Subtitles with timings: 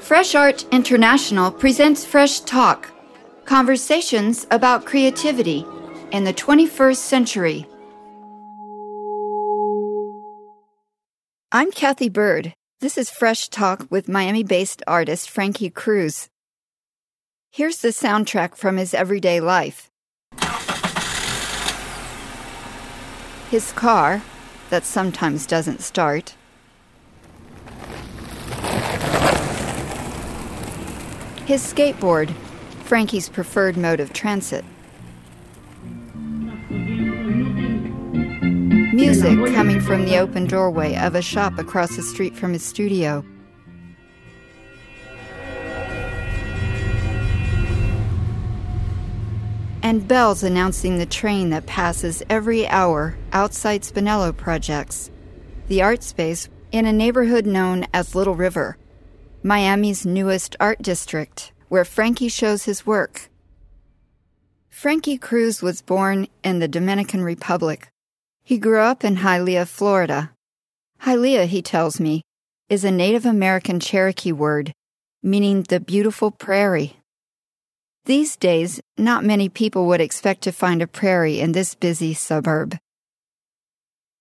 [0.00, 2.90] Fresh Art International presents Fresh Talk
[3.44, 5.66] conversations about creativity
[6.12, 7.66] in the 21st century.
[11.52, 12.54] I'm Cathy Byrd.
[12.80, 16.28] This is Fresh Talk with Miami based artist Frankie Cruz.
[17.56, 19.88] Here's the soundtrack from his everyday life.
[23.48, 24.24] His car,
[24.70, 26.34] that sometimes doesn't start.
[31.46, 32.34] His skateboard,
[32.82, 34.64] Frankie's preferred mode of transit.
[38.92, 43.24] Music coming from the open doorway of a shop across the street from his studio.
[49.84, 55.10] And bells announcing the train that passes every hour outside Spinello Projects,
[55.68, 58.76] the art space in a neighborhood known as Little River.
[59.42, 63.28] Miami's newest art district, where Frankie shows his work.
[64.70, 67.88] Frankie Cruz was born in the Dominican Republic.
[68.42, 70.32] He grew up in Hialeah, Florida.
[71.02, 72.22] Hialeah, he tells me,
[72.68, 74.72] is a Native American Cherokee word
[75.24, 76.98] meaning the beautiful prairie.
[78.06, 82.76] These days, not many people would expect to find a prairie in this busy suburb.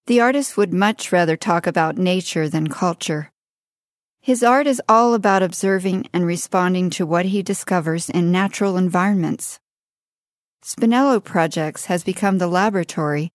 [0.08, 3.32] The artist would much rather talk about nature than culture.
[4.22, 9.60] His art is all about observing and responding to what he discovers in natural environments.
[10.64, 13.34] Spinello Projects has become the laboratory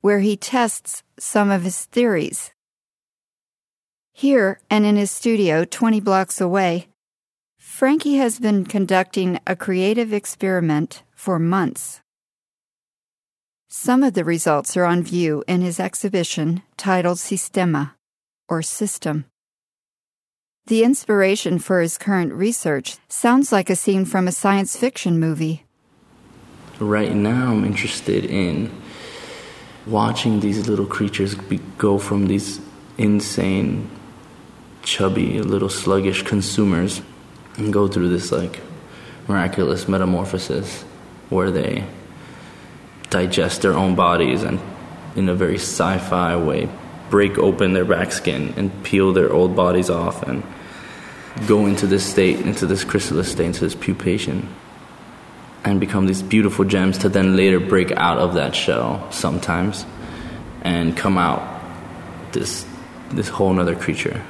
[0.00, 2.52] where he tests some of his theories.
[4.12, 6.88] Here and in his studio 20 blocks away,
[7.76, 12.00] Frankie has been conducting a creative experiment for months.
[13.68, 17.90] Some of the results are on view in his exhibition titled Sistema,
[18.48, 19.26] or System.
[20.68, 25.66] The inspiration for his current research sounds like a scene from a science fiction movie.
[26.80, 28.70] Right now, I'm interested in
[29.86, 32.58] watching these little creatures be, go from these
[32.96, 33.90] insane,
[34.82, 37.02] chubby, little sluggish consumers
[37.56, 38.60] and go through this like
[39.28, 40.82] miraculous metamorphosis
[41.30, 41.84] where they
[43.10, 44.60] digest their own bodies and
[45.14, 46.68] in a very sci-fi way
[47.10, 50.42] break open their back skin and peel their old bodies off and
[51.46, 54.46] go into this state, into this chrysalis state, into this pupation,
[55.64, 59.84] and become these beautiful gems to then later break out of that shell sometimes
[60.62, 61.62] and come out
[62.32, 62.66] this
[63.10, 64.22] this whole nother creature.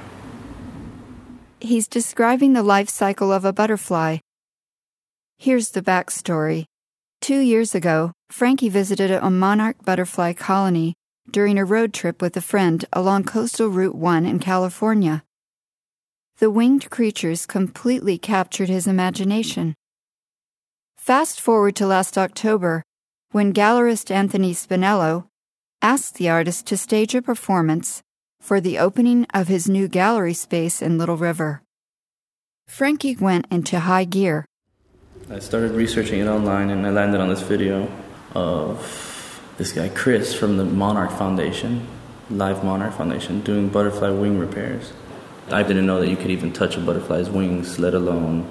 [1.60, 4.18] He's describing the life cycle of a butterfly.
[5.38, 6.66] Here's the backstory.
[7.22, 10.94] Two years ago, Frankie visited a monarch butterfly colony
[11.30, 15.24] during a road trip with a friend along Coastal Route 1 in California.
[16.38, 19.74] The winged creatures completely captured his imagination.
[20.98, 22.82] Fast forward to last October,
[23.30, 25.28] when gallerist Anthony Spinello
[25.80, 28.02] asked the artist to stage a performance
[28.46, 31.62] for the opening of his new gallery space in Little River.
[32.68, 34.44] Frankie went into high gear.
[35.28, 37.90] I started researching it online and I landed on this video
[38.32, 41.88] of this guy, Chris, from the Monarch Foundation,
[42.30, 44.92] Live Monarch Foundation, doing butterfly wing repairs.
[45.50, 48.46] I didn't know that you could even touch a butterfly's wings, let alone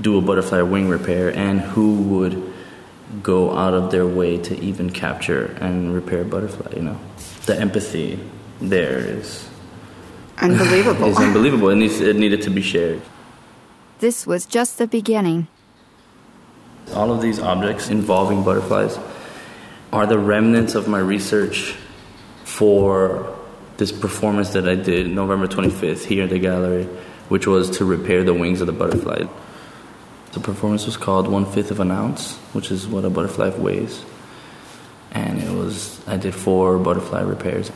[0.00, 2.50] do a butterfly wing repair, and who would
[3.22, 6.98] go out of their way to even capture and repair a butterfly, you know?
[7.44, 8.18] The empathy
[8.68, 9.48] there is
[10.38, 11.06] unbelievable.
[11.06, 11.68] is unbelievable.
[11.70, 13.02] It, needs, it needed to be shared.
[13.98, 15.48] This was just the beginning.
[16.94, 18.98] All of these objects involving butterflies
[19.92, 21.76] are the remnants of my research
[22.44, 23.38] for
[23.76, 26.84] this performance that I did November 25th here at the gallery,
[27.28, 29.24] which was to repair the wings of the butterfly.
[30.32, 34.04] The performance was called One Fifth of an Ounce, which is what a butterfly weighs.
[35.10, 37.70] And it was, I did four butterfly repairs.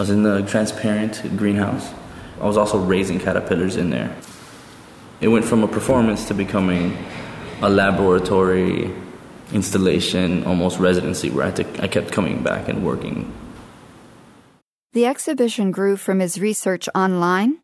[0.00, 1.92] I was in the transparent greenhouse.
[2.40, 4.16] I was also raising caterpillars in there.
[5.20, 6.96] It went from a performance to becoming
[7.60, 8.94] a laboratory
[9.52, 13.30] installation, almost residency, where I, to, I kept coming back and working
[14.94, 17.58] the exhibition grew from his research online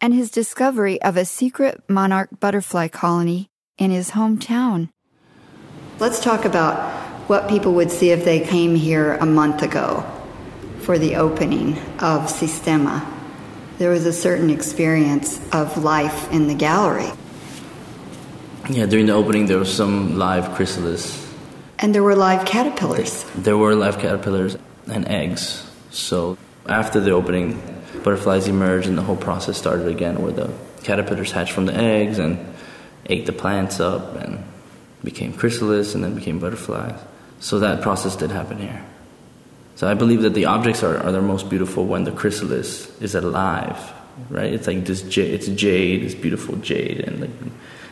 [0.00, 3.46] and his discovery of a secret monarch butterfly colony
[3.78, 4.88] in his hometown.
[6.00, 6.76] Let's talk about
[7.28, 10.15] what people would see if they came here a month ago
[10.86, 13.04] for the opening of Sistema.
[13.78, 17.10] There was a certain experience of life in the gallery.
[18.70, 21.26] Yeah, during the opening, there was some live chrysalis.
[21.80, 23.24] And there were live caterpillars.
[23.34, 24.56] There were live caterpillars
[24.86, 25.68] and eggs.
[25.90, 26.38] So
[26.68, 27.60] after the opening,
[28.04, 30.54] butterflies emerged and the whole process started again where the
[30.84, 32.38] caterpillars hatched from the eggs and
[33.06, 34.44] ate the plants up and
[35.02, 37.00] became chrysalis and then became butterflies.
[37.40, 38.84] So that process did happen here.
[39.76, 43.14] So I believe that the objects are, are their most beautiful when the chrysalis is
[43.14, 43.92] alive,
[44.30, 44.52] right?
[44.52, 47.30] It's like this jade, it's jade, this beautiful jade, and like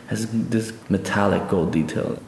[0.07, 2.19] has this metallic gold detail.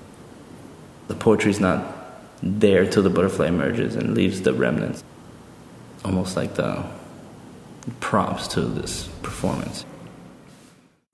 [1.08, 1.96] The poetry is not
[2.44, 5.04] there till the butterfly emerges and leaves the remnants,
[6.06, 6.84] almost like the
[8.00, 9.86] props to this performance.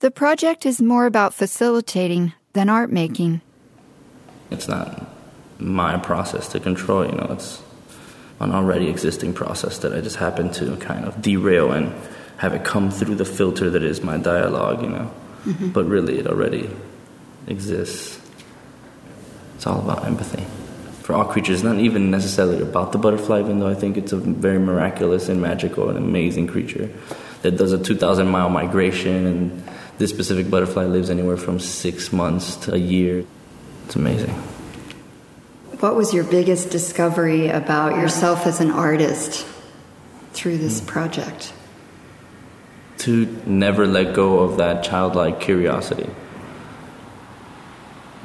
[0.00, 3.40] The project is more about facilitating than art making.
[4.50, 5.06] It's not
[5.58, 7.62] my process to control, you know, it's
[8.40, 11.92] an already existing process that I just happen to kind of derail and
[12.38, 15.10] have it come through the filter that is my dialogue, you know.
[15.44, 15.68] Mm-hmm.
[15.68, 16.70] But really, it already
[17.46, 18.20] exists.
[19.56, 20.44] It's all about empathy.
[21.02, 24.16] For all creatures, not even necessarily about the butterfly, even though I think it's a
[24.16, 26.90] very miraculous and magical and amazing creature
[27.42, 29.62] that does a 2,000 mile migration, and
[29.98, 33.24] this specific butterfly lives anywhere from six months to a year.
[33.84, 34.34] It's amazing.
[35.84, 39.46] What was your biggest discovery about yourself as an artist
[40.32, 40.86] through this mm.
[40.86, 41.52] project?
[43.00, 46.08] To never let go of that childlike curiosity.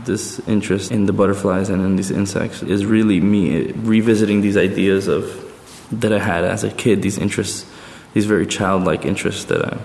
[0.05, 5.09] This interest in the butterflies and in these insects is really me revisiting these ideas
[5.09, 5.27] of
[5.91, 7.69] that I had as a kid, these interests,
[8.13, 9.77] these very childlike interests that I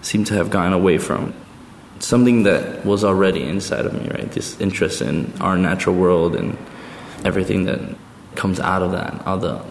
[0.00, 1.34] seem to have gone away from
[1.98, 4.30] something that was already inside of me, right?
[4.30, 6.56] This interest in our natural world and
[7.24, 7.80] everything that
[8.34, 9.62] comes out of that, all the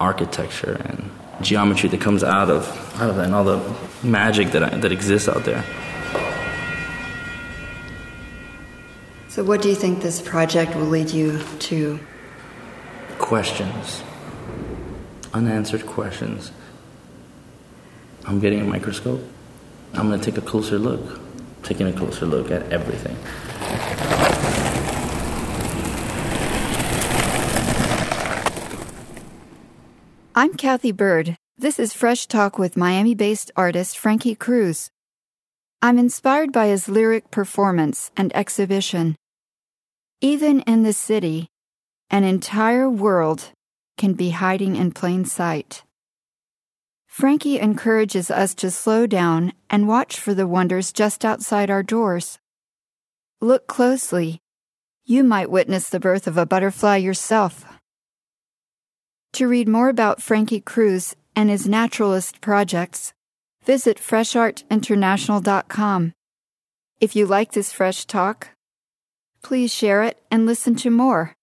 [0.00, 1.10] architecture and
[1.40, 2.66] geometry that comes out of
[3.00, 5.64] out of that, and all the magic that I, that exists out there.
[9.28, 12.00] So, what do you think this project will lead you to?
[13.18, 14.02] Questions,
[15.32, 16.50] unanswered questions.
[18.26, 19.22] I'm getting a microscope.
[19.94, 21.20] I'm going to take a closer look,
[21.62, 23.16] taking a closer look at everything.
[30.38, 31.36] I'm Cathy Byrd.
[31.56, 34.88] This is Fresh Talk with Miami based artist Frankie Cruz.
[35.82, 39.16] I'm inspired by his lyric performance and exhibition.
[40.20, 41.48] Even in the city,
[42.08, 43.50] an entire world
[43.96, 45.82] can be hiding in plain sight.
[47.08, 52.38] Frankie encourages us to slow down and watch for the wonders just outside our doors.
[53.40, 54.38] Look closely.
[55.04, 57.64] You might witness the birth of a butterfly yourself.
[59.34, 63.12] To read more about Frankie Cruz and his naturalist projects,
[63.64, 66.12] visit freshartinternational.com.
[67.00, 68.48] If you like this fresh talk,
[69.42, 71.34] please share it and listen to more.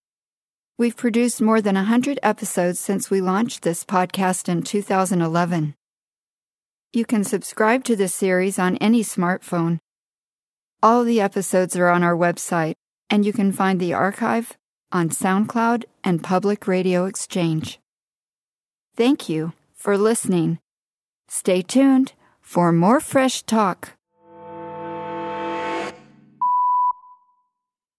[0.77, 5.73] We've produced more than 100 episodes since we launched this podcast in 2011.
[6.91, 9.79] You can subscribe to this series on any smartphone.
[10.83, 12.73] All the episodes are on our website,
[13.09, 14.57] and you can find the archive
[14.95, 17.79] on SoundCloud and Public Radio Exchange.
[18.95, 20.59] Thank you for listening.
[21.27, 23.94] Stay tuned for more fresh talk.